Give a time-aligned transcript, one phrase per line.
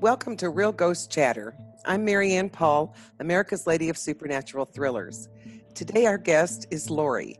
[0.00, 1.56] Welcome to Real Ghost Chatter.
[1.84, 5.28] I'm Mary Ann Poll, America's Lady of Supernatural Thrillers.
[5.74, 7.36] Today, our guest is Lori.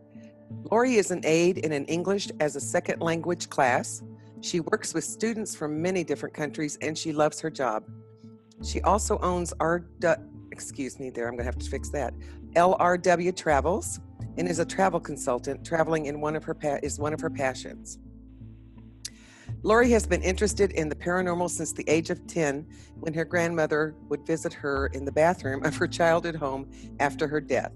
[0.69, 4.03] Lori is an aide in an English as a second language class.
[4.41, 7.85] She works with students from many different countries and she loves her job.
[8.65, 9.85] She also owns R.
[10.51, 12.13] Excuse me, there, I'm going to have to fix that.
[12.57, 14.01] LRW Travels
[14.37, 15.65] and is a travel consultant.
[15.65, 18.01] Traveling in one of her pa- is one of her passions.
[19.63, 22.65] Lori has been interested in the paranormal since the age of 10
[23.01, 27.41] when her grandmother would visit her in the bathroom of her childhood home after her
[27.41, 27.73] death.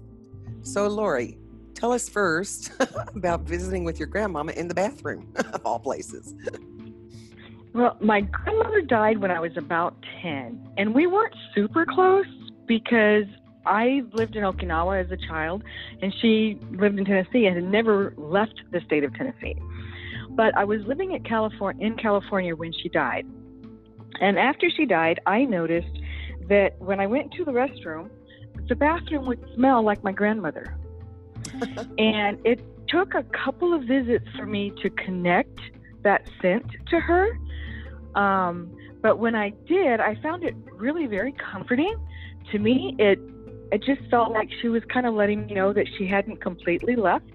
[0.61, 1.37] So, Lori,
[1.73, 2.71] tell us first
[3.15, 6.33] about visiting with your grandmama in the bathroom, of all places.
[7.73, 12.27] Well, my grandmother died when I was about 10, and we weren't super close
[12.65, 13.25] because
[13.65, 15.63] I lived in Okinawa as a child,
[16.01, 19.55] and she lived in Tennessee and had never left the state of Tennessee.
[20.35, 23.25] But I was living at California in California when she died.
[24.19, 25.99] And after she died, I noticed
[26.49, 28.09] that when I went to the restroom,
[28.67, 30.77] the bathroom would smell like my grandmother.
[31.97, 35.59] and it took a couple of visits for me to connect
[36.03, 37.37] that scent to her.
[38.15, 41.95] Um, but when I did, I found it really very comforting.
[42.51, 43.19] To me, it
[43.71, 46.95] it just felt like she was kind of letting me know that she hadn't completely
[46.95, 47.25] left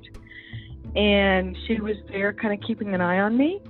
[0.98, 3.62] and she was there kind of keeping an eye on me.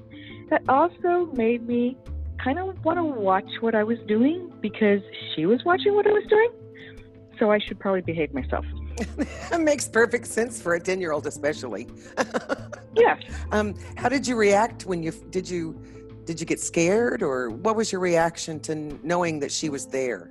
[0.49, 1.97] That also made me
[2.43, 5.03] kind of want to watch what I was doing because
[5.35, 6.51] she was watching what I was doing.
[7.39, 8.65] So I should probably behave myself.
[9.51, 11.87] that makes perfect sense for a 10 year old, especially.
[12.97, 13.19] yeah.
[13.53, 15.79] Um, how did you react when you did you
[16.25, 18.75] did you get scared or what was your reaction to
[19.07, 20.31] knowing that she was there?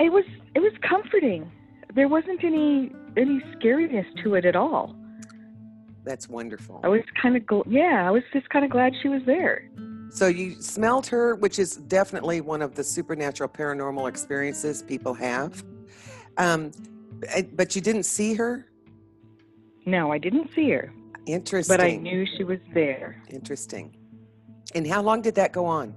[0.00, 0.24] It was
[0.56, 1.50] it was comforting.
[1.94, 4.96] There wasn't any any scariness to it at all.
[6.04, 6.80] That's wonderful.
[6.84, 9.68] I was kind of gl- yeah, I was just kind of glad she was there.
[10.10, 15.64] So you smelled her, which is definitely one of the supernatural paranormal experiences people have.
[16.36, 16.70] Um,
[17.54, 18.66] but you didn't see her.
[19.86, 20.92] No, I didn't see her.
[21.26, 21.76] Interesting.
[21.76, 23.22] But I knew she was there.
[23.30, 23.96] Interesting.
[24.74, 25.94] And how long did that go on?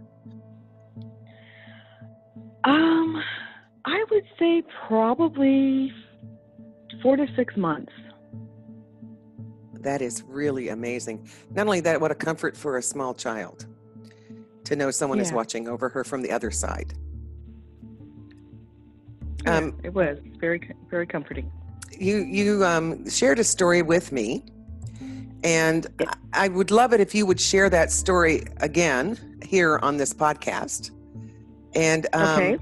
[2.64, 3.22] Um,
[3.86, 5.92] I would say probably
[7.02, 7.92] four to six months.
[9.88, 11.30] That is really amazing.
[11.56, 13.68] Not only that, what a comfort for a small child
[14.66, 15.24] to know someone yeah.
[15.24, 16.94] is watching over her from the other side.
[19.46, 20.60] Yeah, um, it was very,
[20.90, 21.50] very comforting.
[21.98, 24.44] You you um, shared a story with me,
[25.46, 25.88] and
[26.34, 30.92] I would love it if you would share that story again here on this podcast.
[31.76, 32.58] And um, okay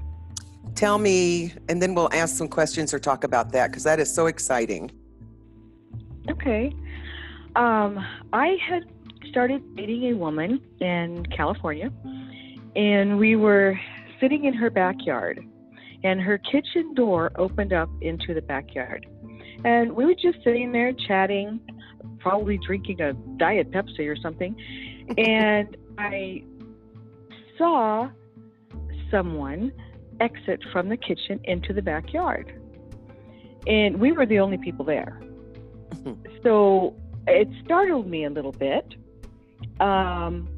[0.76, 4.14] tell me, and then we'll ask some questions or talk about that because that is
[4.14, 4.90] so exciting.
[6.28, 6.72] Okay.
[7.56, 7.98] Um,
[8.34, 8.84] I had
[9.30, 11.90] started dating a woman in California,
[12.76, 13.80] and we were
[14.20, 15.40] sitting in her backyard,
[16.04, 19.06] and her kitchen door opened up into the backyard.
[19.64, 21.60] And we were just sitting there chatting,
[22.18, 24.54] probably drinking a Diet Pepsi or something.
[25.18, 26.44] and I
[27.56, 28.10] saw
[29.10, 29.72] someone
[30.20, 32.52] exit from the kitchen into the backyard.
[33.66, 35.20] And we were the only people there.
[36.42, 36.94] so
[37.26, 38.94] it startled me a little bit.
[39.80, 40.48] Um,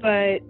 [0.00, 0.40] but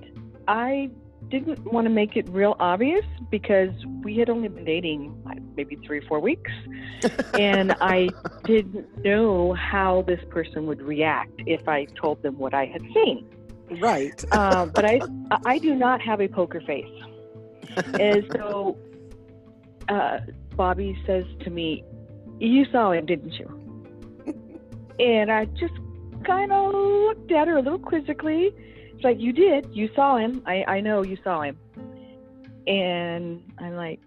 [0.47, 0.91] I
[1.29, 3.71] didn't want to make it real obvious because
[4.03, 5.15] we had only been dating
[5.57, 6.51] maybe three or four weeks.
[7.35, 8.09] and I
[8.45, 13.29] didn't know how this person would react if I told them what I had seen.
[13.81, 14.25] Right.
[14.33, 15.01] uh, but I,
[15.45, 16.87] I do not have a poker face
[17.77, 18.77] and so
[19.89, 20.19] uh,
[20.57, 21.85] Bobby says to me,
[22.39, 23.58] You saw him, didn't you?
[24.99, 25.75] And I just
[26.27, 28.51] kind of looked at her a little quizzically.
[28.95, 29.69] It's like, You did.
[29.73, 30.43] You saw him.
[30.47, 31.57] I, I know you saw him.
[32.67, 34.01] And I'm like,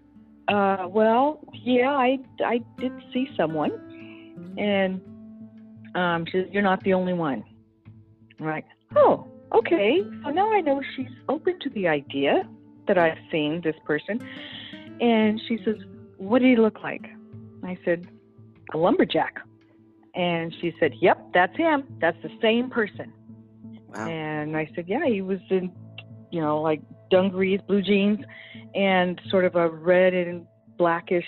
[0.48, 3.72] uh, Well, yeah, I, I did see someone.
[4.58, 5.00] And
[5.94, 7.44] um, she says, You're not the only one.
[8.38, 10.02] I'm like, Oh, okay.
[10.24, 12.48] So now I know she's open to the idea
[12.86, 14.20] that I've seen this person.
[15.00, 15.76] And she says,
[16.18, 17.06] What did he look like?
[17.64, 18.08] I said,
[18.74, 19.40] A lumberjack.
[20.14, 21.84] And she said, Yep, that's him.
[22.00, 23.12] That's the same person.
[23.94, 24.08] Wow.
[24.08, 25.72] And I said, Yeah, he was in,
[26.30, 28.18] you know, like dungarees, blue jeans,
[28.74, 31.24] and sort of a red and blackish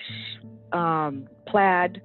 [0.73, 2.03] um, plaid,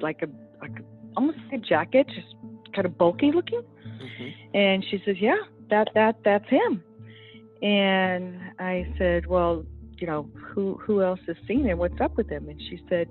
[0.00, 0.28] like a,
[0.60, 0.82] like
[1.16, 2.34] almost like a jacket, just
[2.74, 3.62] kind of bulky looking.
[3.62, 4.56] Mm-hmm.
[4.56, 5.38] And she says, Yeah,
[5.70, 6.82] that that that's him.
[7.62, 9.64] And I said, Well,
[9.98, 11.78] you know, who who else has seen him?
[11.78, 12.48] What's up with him?
[12.48, 13.08] And she said,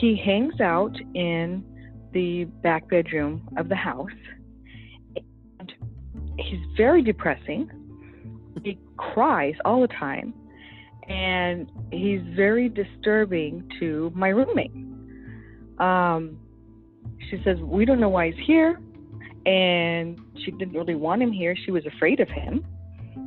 [0.00, 1.64] He hangs out in
[2.14, 4.08] the back bedroom of the house.
[5.60, 5.72] And
[6.38, 7.68] he's very depressing.
[8.62, 10.32] he cries all the time,
[11.08, 14.72] and he's very disturbing to my roommate.
[15.78, 16.38] Um,
[17.28, 18.80] she says we don't know why he's here,
[19.44, 21.54] and she didn't really want him here.
[21.64, 22.64] She was afraid of him.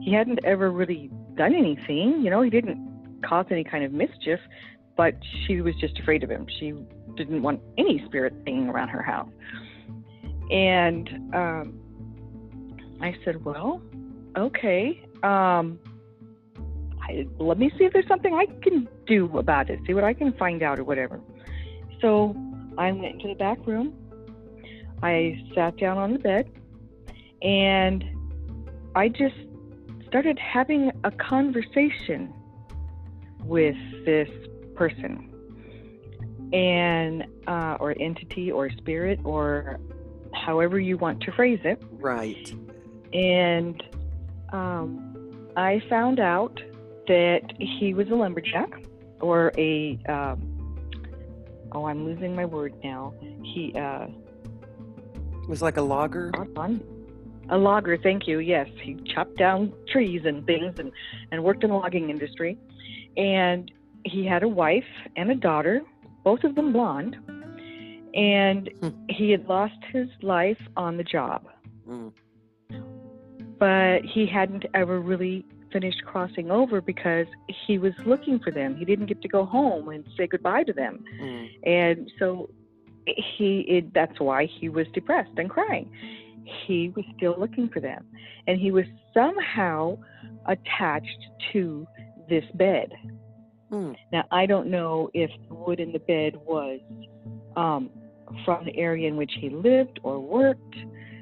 [0.01, 2.41] He hadn't ever really done anything, you know.
[2.41, 4.39] He didn't cause any kind of mischief,
[4.95, 5.13] but
[5.45, 6.47] she was just afraid of him.
[6.59, 6.73] She
[7.17, 9.29] didn't want any spirit hanging around her house.
[10.49, 11.79] And um,
[13.01, 13.81] I said, well,
[14.37, 15.03] okay.
[15.23, 15.79] Um,
[17.01, 20.13] I, let me see if there's something I can do about it, see what I
[20.13, 21.19] can find out or whatever.
[22.01, 22.35] So
[22.77, 23.93] I went into the back room.
[25.01, 26.49] I sat down on the bed
[27.41, 28.03] and
[28.95, 29.35] I just
[30.07, 32.33] started having a conversation
[33.43, 33.75] with
[34.05, 34.29] this
[34.75, 35.26] person
[36.53, 39.79] and uh, or entity or spirit or
[40.33, 41.81] however you want to phrase it.
[41.91, 42.53] Right.
[43.13, 43.81] And
[44.51, 46.59] um, I found out
[47.07, 48.69] that he was a lumberjack
[49.21, 50.91] or a, um,
[51.71, 53.13] oh, I'm losing my word now.
[53.43, 54.07] He, uh,
[55.47, 56.31] was like a logger.
[57.49, 58.39] A logger, thank you.
[58.39, 60.91] Yes, he chopped down trees and things and,
[61.31, 62.57] and worked in the logging industry.
[63.15, 63.71] And
[64.03, 64.83] he had a wife
[65.15, 65.81] and a daughter,
[66.27, 67.15] both of them blonde.
[68.13, 68.89] And hmm.
[69.09, 71.47] he had lost his life on the job.
[71.87, 72.11] Mm
[73.59, 77.27] but he hadn't ever really finished crossing over because
[77.67, 78.75] he was looking for them.
[78.75, 81.03] He didn't get to go home and say goodbye to them.
[81.21, 81.47] Mm.
[81.65, 82.49] And so
[83.05, 85.89] he it, that's why he was depressed and crying.
[86.65, 88.05] He was still looking for them
[88.47, 89.97] and he was somehow
[90.45, 91.85] attached to
[92.29, 92.93] this bed.
[93.71, 93.95] Mm.
[94.11, 96.79] Now I don't know if the wood in the bed was
[97.55, 97.89] um,
[98.45, 100.75] from the area in which he lived or worked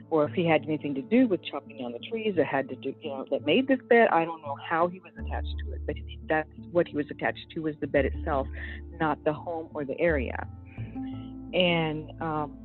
[0.09, 2.75] or if he had anything to do with chopping down the trees that had to
[2.75, 4.07] do, you know, that made this bed.
[4.12, 5.95] I don't know how he was attached to it, but
[6.30, 8.47] that's what he was attached to was the bed itself,
[9.00, 10.47] not the home or the area.
[11.53, 12.57] And um,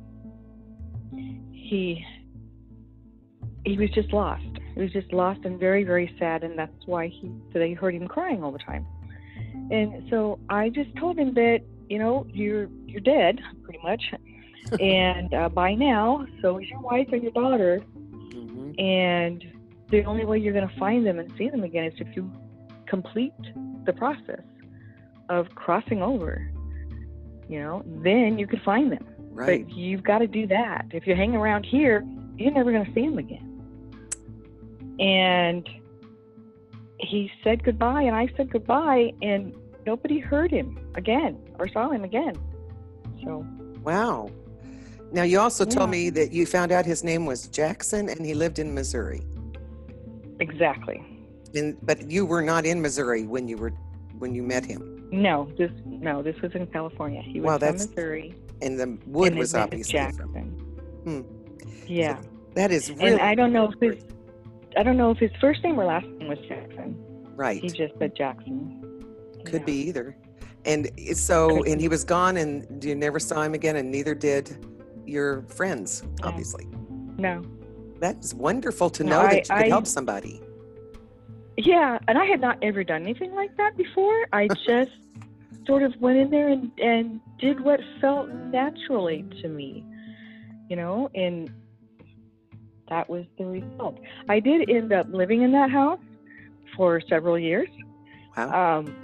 [1.51, 2.05] he
[3.65, 4.43] he was just lost.
[4.75, 8.07] He was just lost and very very sad, and that's why he they heard him
[8.07, 8.85] crying all the time.
[9.71, 14.03] And so I just told him that you know you're you're dead pretty much
[14.79, 17.81] and uh, by now, so is your wife and your daughter.
[18.33, 18.79] Mm-hmm.
[18.79, 19.43] And
[19.89, 22.31] the only way you're going to find them and see them again is if you
[22.87, 23.33] complete
[23.85, 24.41] the process
[25.29, 26.51] of crossing over.
[27.49, 29.05] You know, then you could find them.
[29.31, 29.65] Right.
[29.65, 30.85] But you've got to do that.
[30.91, 32.05] If you hang around here,
[32.37, 33.47] you're never going to see them again.
[34.99, 35.67] And
[37.01, 39.53] he said goodbye, and I said goodbye, and
[39.85, 42.35] nobody heard him again or saw him again.
[43.23, 43.45] So.
[43.83, 44.29] Wow.
[45.11, 45.71] Now, you also yeah.
[45.71, 49.21] told me that you found out his name was Jackson and he lived in Missouri.
[50.39, 51.03] Exactly.
[51.53, 53.73] And, but you were not in Missouri when you were
[54.19, 55.09] when you met him.
[55.11, 57.21] No, this no, this was in California.
[57.21, 58.35] He was wow, from Missouri.
[58.61, 60.31] And the wood and was obviously Jackson.
[60.31, 60.45] from.
[61.03, 61.21] Hmm.
[61.87, 62.21] Yeah.
[62.21, 63.13] So that is really.
[63.13, 64.03] And I don't know if his
[64.77, 66.95] I don't know if his first name or last name was Jackson.
[67.35, 67.61] Right.
[67.61, 69.05] He just said Jackson.
[69.45, 69.65] Could yeah.
[69.65, 70.15] be either.
[70.65, 74.63] And so, and he was gone, and you never saw him again, and neither did
[75.05, 76.67] your friends, obviously.
[77.17, 77.43] No.
[77.99, 80.41] That's wonderful to no, know I, that you could I, help somebody.
[81.57, 84.27] Yeah, and I had not ever done anything like that before.
[84.33, 84.91] I just
[85.65, 89.85] sort of went in there and, and did what felt naturally to me,
[90.69, 91.51] you know, and
[92.91, 93.97] that was the result.
[94.27, 96.01] I did end up living in that house
[96.75, 97.69] for several years.
[98.35, 98.79] Wow.
[98.79, 98.95] Um,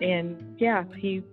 [0.00, 1.24] and yeah, he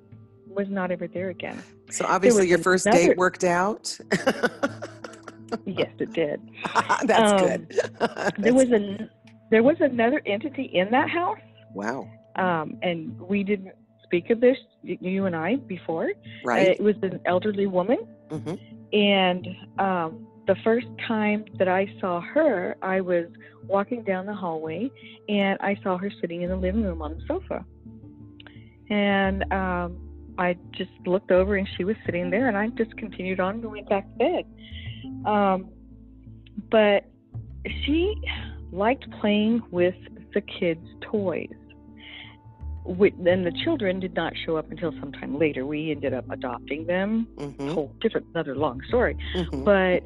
[0.48, 1.62] was not ever there again.
[1.92, 3.10] So obviously, your first another...
[3.10, 3.96] date worked out.
[5.66, 6.42] yes, it did.
[7.04, 7.82] That's um, good.
[8.00, 9.10] That's there was a
[9.52, 11.40] there was another entity in that house.
[11.76, 12.10] Wow.
[12.36, 13.74] Um, and we didn't
[14.04, 16.12] speak of this, you and I, before.
[16.44, 16.70] Right.
[16.70, 18.00] Uh, it was an elderly woman,
[18.32, 18.56] mm-hmm.
[18.94, 19.48] and
[19.78, 23.26] um, the first time that I saw her, I was
[23.68, 24.90] walking down the hallway,
[25.28, 27.64] and I saw her sitting in the living room on the sofa.
[28.90, 33.40] And um, I just looked over and she was sitting there, and I just continued
[33.40, 34.46] on and went back to bed.
[35.32, 35.70] Um,
[36.72, 37.06] but
[37.86, 38.16] she
[38.72, 39.94] liked playing with
[40.34, 41.59] the kids' toys.
[43.20, 45.66] Then the children did not show up until sometime later.
[45.66, 47.28] We ended up adopting them.
[47.38, 47.70] Mm-hmm.
[47.70, 49.16] Whole different, another long story.
[49.36, 49.64] Mm-hmm.
[49.64, 50.04] But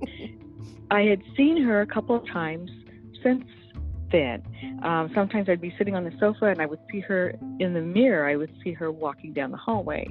[0.91, 2.69] I had seen her a couple of times
[3.23, 3.45] since
[4.11, 4.43] then.
[4.83, 7.81] Um, sometimes I'd be sitting on the sofa and I would see her in the
[7.81, 8.27] mirror.
[8.27, 10.07] I would see her walking down the hallway.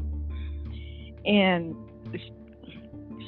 [1.24, 1.76] And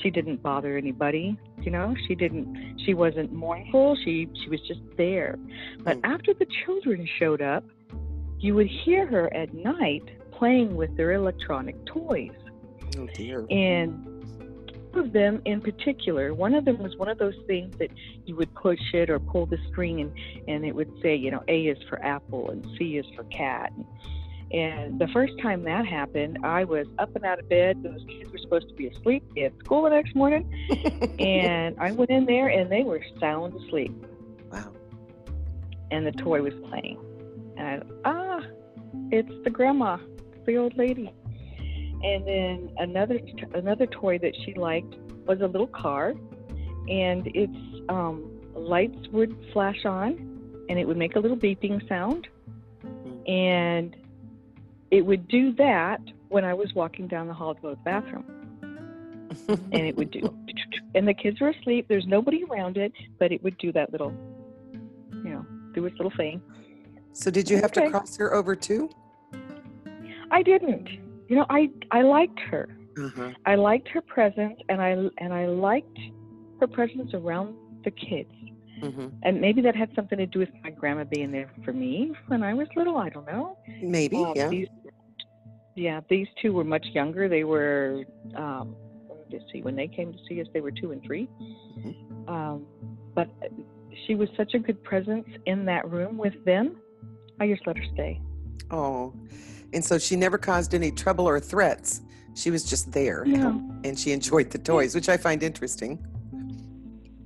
[0.03, 1.39] she didn't bother anybody.
[1.61, 2.81] You know, she didn't.
[2.85, 3.97] She wasn't mournful.
[4.05, 5.39] She she was just there.
[5.81, 6.13] But Mm.
[6.13, 7.65] after the children showed up,
[8.45, 12.31] you would hear her at night playing with their electronic toys.
[12.99, 13.47] Oh dear.
[13.49, 14.05] And
[14.93, 17.91] two of them in particular, one of them was one of those things that
[18.27, 20.13] you would push it or pull the string and,
[20.47, 23.73] and it would say, you know, A is for apple and C is for cat.
[24.53, 27.83] And the first time that happened, I was up and out of bed.
[27.83, 29.25] Those kids were supposed to be asleep.
[29.39, 30.45] Had school the next morning.
[31.19, 33.95] And I went in there and they were sound asleep.
[34.53, 34.71] wow.
[35.91, 36.99] And the toy was playing.
[37.57, 38.41] And I, ah,
[39.11, 39.99] it's the grandma,
[40.47, 41.13] the old lady.
[42.03, 43.19] And then another
[43.55, 44.95] another toy that she liked
[45.27, 46.15] was a little car,
[46.89, 47.57] and its
[47.89, 50.13] um, lights would flash on,
[50.69, 52.29] and it would make a little beeping sound,
[53.27, 53.97] and
[54.91, 57.83] it would do that when I was walking down the hall to go to the
[57.83, 58.25] bathroom,
[59.49, 60.37] and it would do,
[60.95, 61.87] and the kids were asleep.
[61.89, 64.13] There's nobody around it, but it would do that little,
[65.13, 66.43] you know, do its little thing.
[67.15, 68.91] So did you have to cross her over too?
[70.31, 70.89] I didn't.
[71.29, 72.69] You know, I I liked her.
[72.99, 73.31] Uh-huh.
[73.47, 75.99] I liked her presence, and I and I liked
[76.61, 77.55] her presence around
[77.85, 78.33] the kids.
[78.81, 82.13] hmm And maybe that had something to do with my grandma being there for me
[82.27, 82.97] when I was little.
[82.97, 83.57] I don't know.
[83.81, 84.49] Maybe, Um, yeah.
[84.49, 84.69] These,
[85.77, 87.29] yeah, these two were much younger.
[87.29, 88.05] They were,
[88.37, 88.75] um,
[89.09, 91.29] let me just see, when they came to see us, they were two and 3
[91.79, 92.29] Mhm.
[92.29, 92.67] Um,
[93.15, 93.29] but
[94.07, 96.77] she was such a good presence in that room with them.
[97.41, 98.21] I just let her stay.
[98.71, 99.13] Oh.
[99.73, 102.01] And so she never caused any trouble or threats.
[102.35, 103.25] She was just there.
[103.25, 103.63] No.
[103.85, 106.05] And she enjoyed the toys, which I find interesting.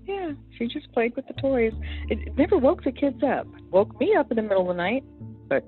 [0.06, 1.72] Yeah, she just played with the toys.
[2.08, 3.46] It, never woke the kids up.
[3.70, 5.04] Woke me up in the middle of the night,
[5.48, 5.64] but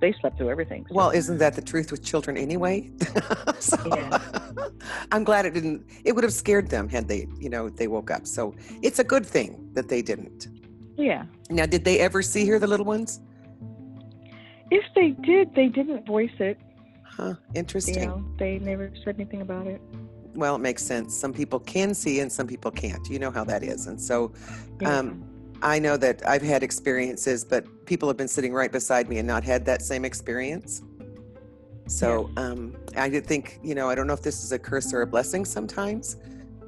[0.00, 0.84] they slept through everything.
[0.88, 2.90] so- Well, isn't that the truth with children anyway?
[3.58, 4.18] so Yeah.
[5.12, 5.86] I'm glad it didn't.
[6.04, 8.26] It would have scared them had they, you know, they woke up.
[8.26, 10.48] So it's a good thing that they didn't.
[10.96, 11.24] yeah.
[11.50, 13.20] Now, did they ever see her, the little ones?
[14.70, 16.58] If they did, they didn't voice it.
[17.04, 17.34] Huh.
[17.54, 18.08] You Interesting.
[18.08, 19.80] know, they never said anything about it.
[20.34, 21.16] Well, it makes sense.
[21.16, 23.08] Some people can see and some people can't.
[23.08, 23.86] You know how that is.
[23.86, 24.32] And so
[24.80, 24.98] Yeah.
[24.98, 25.24] Um,
[25.62, 29.26] I know that I've had experiences, but people have been sitting right beside me and
[29.26, 30.82] not had that same experience.
[31.86, 34.92] So um, I did think, you know, I don't know if this is a curse
[34.92, 36.16] or a blessing sometimes,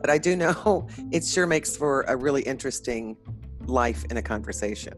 [0.00, 3.17] but I do know it sure makes for a really interesting
[3.67, 4.95] life in a conversation.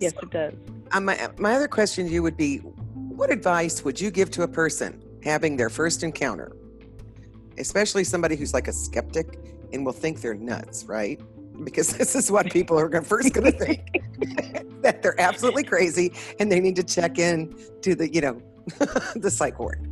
[0.00, 0.52] yes, it does.
[0.92, 4.42] Um, my, my other question to you would be what advice would you give to
[4.42, 6.52] a person having their first encounter,
[7.58, 9.38] especially somebody who's like a skeptic
[9.72, 11.20] and will think they're nuts, right?
[11.64, 14.02] Because this is what people are first going to think
[14.82, 18.42] that they're absolutely crazy and they need to check in to the, you know,
[19.16, 19.88] the psych ward.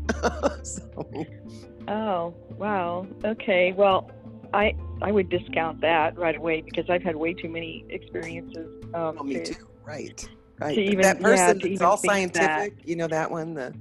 [0.62, 1.06] so,
[1.88, 3.06] Oh, wow.
[3.24, 3.72] Okay.
[3.76, 4.10] Well,
[4.54, 8.84] I I would discount that right away because I've had way too many experiences.
[8.94, 9.68] Um, oh, me to- too.
[9.84, 10.28] Right.
[10.62, 10.78] Right.
[10.78, 12.58] even- that person to that's all think that.
[12.58, 13.74] scientific, you know that one, the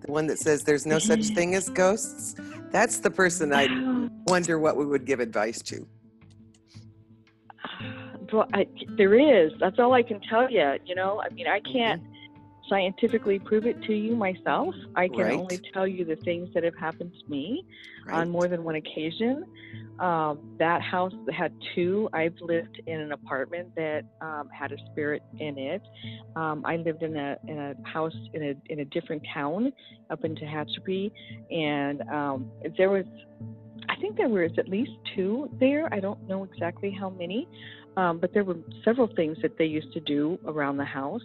[0.00, 2.34] the one that says there's no such thing as ghosts.
[2.70, 3.68] That's the person I
[4.26, 5.86] wonder what we would give advice to.
[8.32, 8.66] Well, I,
[8.96, 9.52] there is.
[9.60, 10.74] That's all I can tell you.
[10.84, 12.15] You know, I mean, I can't mm-hmm.
[12.68, 14.74] Scientifically prove it to you myself.
[14.94, 15.38] I can Right.
[15.38, 17.64] only tell you the things that have happened to me
[18.06, 18.14] Right?
[18.14, 19.44] on more than one occasion.
[19.98, 22.08] Um, that house had two.
[22.12, 25.82] I've lived in an apartment that um, had a spirit in it.
[26.36, 29.72] Um, I lived in a in a house in a in a different town
[30.10, 31.10] up in Tehachapi,
[31.50, 33.06] and um, there was.
[33.88, 35.88] I think there was at least two there.
[35.92, 37.48] I don't know exactly how many,
[37.96, 41.22] um, but there were several things that they used to do around the house.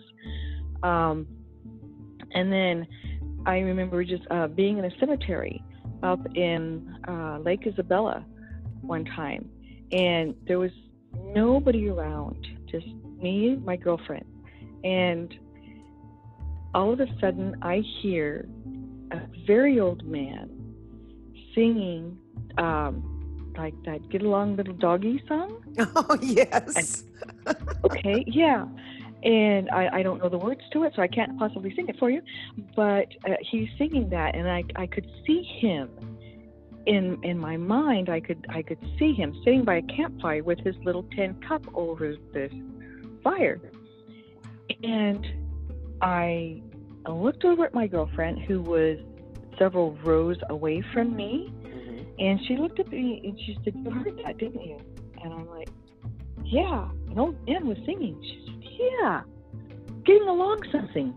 [0.83, 1.27] Um,
[2.33, 2.87] and then
[3.45, 5.63] I remember just uh, being in a cemetery
[6.03, 8.25] up in uh, Lake Isabella
[8.81, 9.49] one time,
[9.91, 10.71] and there was
[11.15, 12.87] nobody around, just
[13.21, 14.25] me, my girlfriend,
[14.83, 15.33] and
[16.73, 18.47] all of a sudden I hear
[19.11, 20.49] a very old man
[21.53, 22.17] singing
[22.57, 25.57] um, like that "Get Along Little Doggy" song.
[25.95, 27.03] Oh yes.
[27.85, 28.65] Okay, yeah.
[29.23, 31.97] And I, I don't know the words to it, so I can't possibly sing it
[31.99, 32.21] for you.
[32.75, 35.89] But uh, he's singing that, and I, I could see him
[36.87, 38.09] in in my mind.
[38.09, 41.63] I could I could see him sitting by a campfire with his little tin cup
[41.75, 42.51] over this
[43.23, 43.59] fire.
[44.83, 45.25] And
[46.01, 46.61] I
[47.07, 48.97] looked over at my girlfriend, who was
[49.59, 52.05] several rows away from me, Mhm.
[52.17, 54.77] and she looked at me and she said, "You heard that, didn't you?"
[55.23, 55.69] And I'm like,
[56.43, 58.17] "Yeah." An old man was singing.
[58.23, 59.21] She "Yeah,
[60.03, 61.13] getting along something."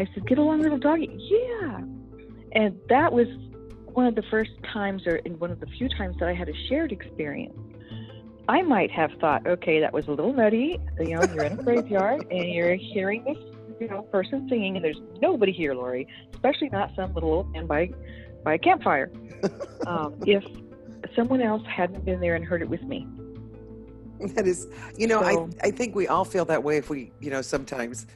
[0.00, 1.80] I said, "Get along, little doggy." Yeah,
[2.52, 3.26] and that was
[3.94, 6.48] one of the first times, or in one of the few times that I had
[6.48, 7.58] a shared experience,
[8.48, 10.78] I might have thought, okay, that was a little nutty.
[10.98, 13.36] You know, you're in a graveyard and you're hearing this,
[13.80, 17.66] you know, person singing, and there's nobody here, Lori, especially not some little old man
[17.66, 17.90] by
[18.44, 19.10] by a campfire.
[19.86, 20.44] um, if
[21.14, 23.06] someone else hadn't been there and heard it with me.
[24.34, 27.12] That is, you know, So- I I think we all feel that way if we,
[27.20, 28.06] you know, sometimes,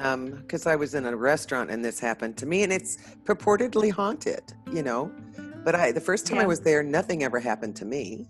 [0.00, 3.90] um, because I was in a restaurant and this happened to me, and it's purportedly
[3.90, 4.42] haunted,
[4.72, 5.10] you know,
[5.64, 8.26] but I the first time I was there, nothing ever happened to me.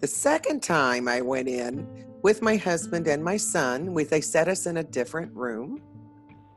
[0.00, 1.86] The second time I went in
[2.22, 5.80] with my husband and my son, we they set us in a different room,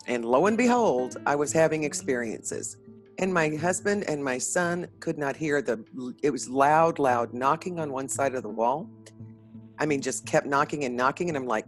[0.07, 2.77] and lo and behold, I was having experiences.
[3.19, 5.83] And my husband and my son could not hear the,
[6.23, 8.89] it was loud, loud knocking on one side of the wall.
[9.79, 11.29] I mean, just kept knocking and knocking.
[11.29, 11.65] And I'm like,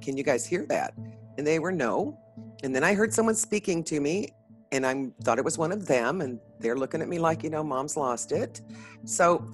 [0.00, 0.94] can you guys hear that?
[1.38, 2.18] And they were no.
[2.62, 4.30] And then I heard someone speaking to me
[4.72, 6.22] and I thought it was one of them.
[6.22, 8.60] And they're looking at me like, you know, mom's lost it.
[9.04, 9.46] So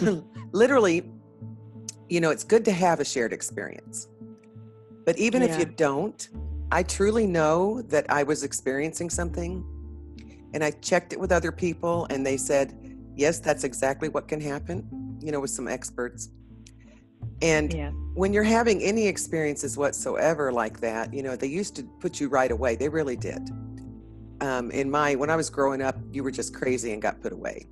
[0.52, 1.10] literally,
[2.08, 4.08] you know, it's good to have a shared experience.
[5.04, 6.28] But even if you don't,
[6.72, 9.64] I truly know that I was experiencing something
[10.52, 12.76] and I checked it with other people and they said,
[13.14, 16.30] yes, that's exactly what can happen, you know, with some experts.
[17.42, 17.90] And Yeah.
[18.14, 22.28] when you're having any experiences whatsoever like that, you know, they used to put you
[22.28, 22.76] right away.
[22.76, 23.50] They really did.
[24.40, 27.32] Um, in my, when I was growing up, you were just crazy and got put
[27.32, 27.66] away.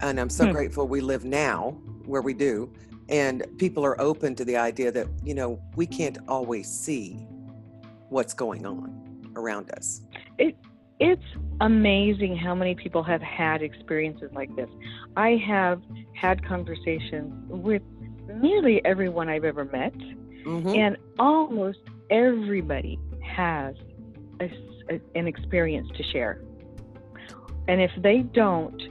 [0.00, 0.52] And I'm so Hmm.
[0.52, 2.72] grateful we live now where we do.
[3.08, 7.26] And people are open to the idea that, you know, we can't always see
[8.08, 10.02] what's going on around us.
[10.38, 10.56] It,
[11.00, 11.22] It's
[11.60, 14.68] amazing how many people have had experiences like this.
[15.16, 15.82] I have
[16.14, 17.82] had conversations with
[18.34, 19.94] nearly everyone I've ever met,
[20.44, 20.76] Mhm.
[20.76, 23.74] and almost everybody has
[24.40, 24.50] a
[24.90, 26.42] a an experience to share.
[27.68, 28.82] And if they don't,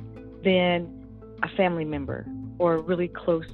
[0.43, 1.05] then
[1.43, 2.25] a family member
[2.57, 3.51] or a really close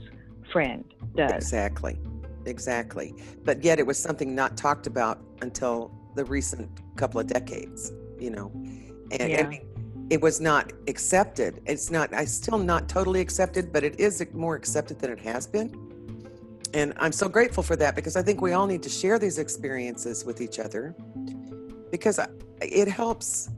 [0.51, 0.83] friend
[1.15, 1.31] does.
[1.31, 1.97] Exactly.
[2.45, 3.15] Exactly.
[3.43, 8.29] But yet it was something not talked about until the recent couple of decades, you
[8.29, 8.51] know.
[9.19, 9.45] And Yeah.
[9.45, 9.61] I mean,
[10.09, 11.61] it was not accepted.
[11.65, 15.47] It's not, I still not totally accepted, but it is more accepted than it has
[15.47, 15.73] been.
[16.73, 19.39] And I'm so grateful for that because I think we all need to share these
[19.39, 20.93] experiences with each other
[21.89, 22.19] because
[22.61, 23.49] it helps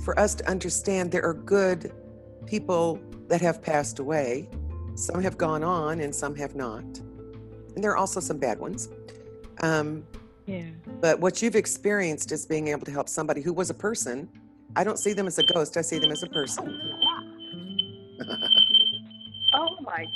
[0.00, 1.92] for us to understand there are good
[2.46, 4.48] people that have passed away.
[4.94, 6.82] Some have gone on and some have not.
[6.82, 8.88] And there are also some bad ones.
[9.60, 10.04] Um,
[10.46, 10.62] Yeah.
[11.00, 14.28] but what you've experienced is being able to help somebody who was a person.
[14.74, 16.80] I don't see them as a ghost, I see them as a person.
[19.54, 20.06] Oh my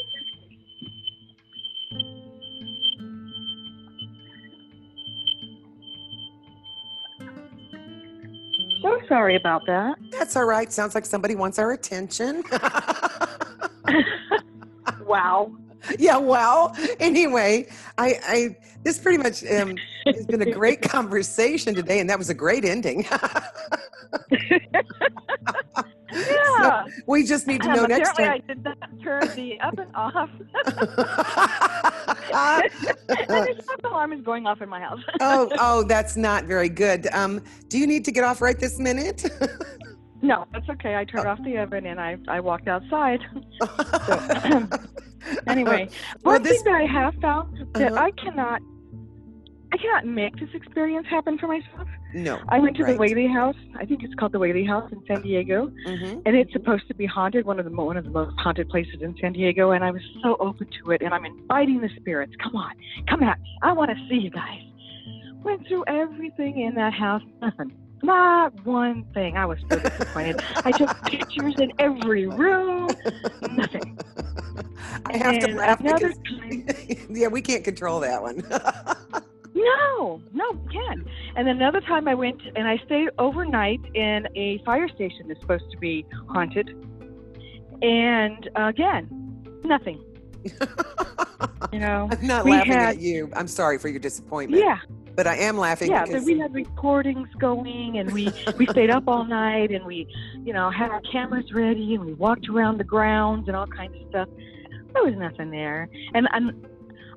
[8.83, 9.97] So sorry about that.
[10.11, 10.73] That's all right.
[10.73, 12.43] Sounds like somebody wants our attention.
[15.05, 15.53] wow.
[15.99, 22.01] yeah, well, anyway, I, I this pretty much um, has been a great conversation today,
[22.01, 23.07] and that was a great ending.
[26.13, 26.87] Yeah.
[27.07, 28.31] we just need to Um, know next time.
[28.33, 30.29] I did not turn the oven off.
[32.31, 34.99] the smoke alarm is going off in my house.
[35.21, 37.07] oh, oh, that's not very good.
[37.13, 39.25] Um, do you need to get off right this minute?
[40.21, 40.97] no, that's okay.
[40.97, 43.21] I turned off the oven and I, I walked outside.
[45.47, 45.89] anyway,
[46.25, 48.03] Well, one this- thing that I have found that Uh-huh.
[48.05, 48.61] I cannot,
[49.73, 51.87] I cannot make this experience happen for myself.
[52.13, 52.43] no.
[52.49, 52.95] I went to Right.
[52.95, 53.55] the Whaley House.
[53.79, 56.95] I think it's called the Whaley House in San Diego, hmm and it's supposed to
[56.95, 57.47] be haunted.
[57.47, 60.03] One of the one of the most haunted places in San Diego, and I was
[60.23, 61.03] so open to it.
[61.03, 62.33] And I'm inviting the spirits.
[62.43, 62.73] Come on,
[63.09, 63.57] come at me.
[63.63, 64.61] I want to see you guys.
[65.45, 67.23] Went through everything in that house.
[67.41, 67.73] Nothing.
[68.03, 69.37] Not one thing.
[69.37, 70.37] I was so disappointed.
[70.65, 72.95] I took pictures in every room.
[73.43, 73.99] Nothing.
[75.07, 76.13] I have to laugh another
[76.51, 78.43] because yeah, we can't control that one.
[79.61, 81.07] No, no, you can't.
[81.37, 85.71] And another time I went and I stayed overnight in a fire station that's supposed
[85.71, 86.69] to be haunted.
[87.83, 89.09] And again,
[89.65, 90.03] nothing.
[91.73, 92.09] You know?
[92.11, 93.31] I'm not laughing had- at you.
[93.35, 94.63] I'm sorry for your disappointment.
[94.63, 94.79] Yeah,
[95.15, 96.05] But I am laughing yeah.
[96.05, 100.09] because we had recordings going, and we we stayed up all night, and we,
[100.45, 103.95] you know, had our cameras ready, and we walked around the grounds and all kinds
[103.95, 104.29] of stuff.
[104.95, 106.67] There was nothing there, and and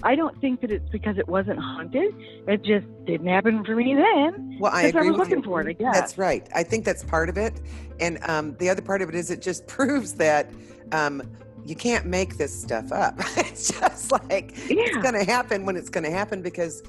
[0.04, 2.13] I don't think that it's because it wasn't haunted.
[2.48, 4.58] It just didn't happen for me then.
[4.60, 5.44] well, I Because I, agree was with you.
[5.44, 5.78] for it.
[5.80, 6.48] That's right.
[6.54, 7.62] I think that's part of it.
[8.00, 10.52] And um, the other part of it is it just proves that
[10.92, 11.22] um,
[11.66, 13.16] you can't make this stuff up.
[13.38, 16.84] it's just like it's going to happen when it's going to happen because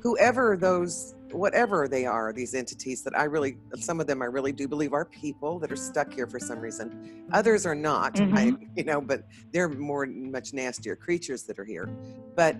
[0.00, 4.52] whoever those whatever they are, these entities that I really, some of them I really
[4.52, 7.26] do believe are people that are stuck here for some reason.
[7.32, 8.68] Others are not, I, Mhm.
[8.76, 11.88] you know, but they're more, much nastier creatures that are here.
[12.34, 12.56] But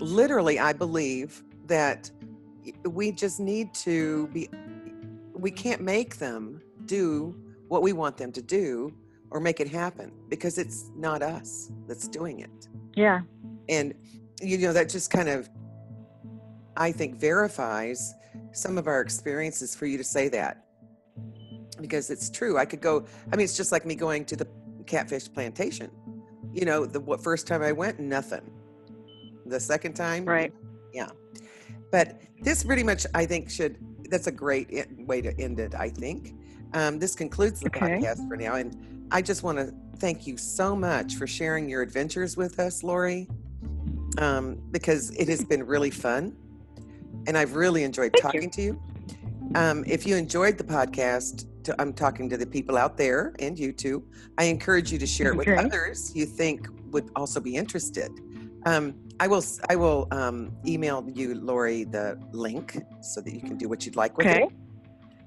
[0.00, 2.10] literally, I believe that
[2.84, 4.48] we just need to be,
[5.34, 7.34] we can't make them do
[7.68, 8.92] what we want them to do
[9.30, 13.20] or make it happen because it's not us that's doing it Yeah.
[13.68, 13.92] and
[14.40, 15.48] you know that just kind of
[16.76, 18.14] i think verifies
[18.52, 20.64] some of our experiences for you to say that
[21.80, 24.46] because it's true i could go i mean it's just like me going to the
[24.86, 25.90] catfish plantation
[26.52, 28.50] you know the what first time i went nothing
[29.46, 30.52] the second time Right.
[30.92, 31.08] Yeah.
[31.92, 33.76] But this pretty much i think should
[34.10, 34.68] that's a great
[35.06, 36.34] way to end it i think
[36.74, 37.80] um, this concludes the Okay.
[38.00, 41.82] podcast for now and i just want to thank you so much for sharing your
[41.82, 43.28] adventures with us lori
[44.18, 46.36] um, because it has been really fun
[47.26, 48.40] and i've really enjoyed Thank you.
[48.40, 48.82] talking to you
[49.54, 53.58] um, if you enjoyed the podcast to, i'm talking to the people out there and
[53.58, 54.04] you too
[54.38, 55.56] i encourage you to share it with Okay.
[55.64, 58.10] others you think would also be interested
[58.66, 63.56] um, I will I will um, email you, Lori, the link so that you can
[63.56, 64.42] do what you'd like with Okay.
[64.42, 64.48] it.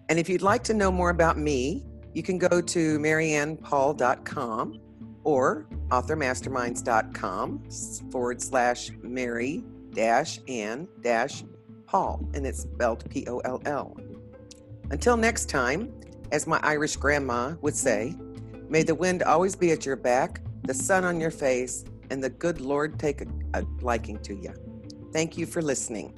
[0.09, 4.79] And if you'd like to know more about me, you can go to maryannpoll.com
[5.23, 7.63] or authormasterminds.com
[8.11, 11.43] forward slash Mary dash Ann dash
[11.89, 13.97] Poll, and it's spelled P O L L.
[14.91, 15.91] Until next time,
[16.31, 18.13] as my Irish grandma would say,
[18.69, 22.29] may the wind always be at your back, the sun on your face, and the
[22.29, 23.25] good Lord take a,
[23.55, 24.53] a liking to you.
[25.11, 26.13] Thank you for listening.